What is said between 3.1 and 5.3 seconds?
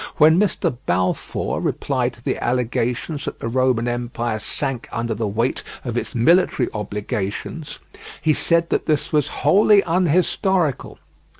that the Roman Empire sank under the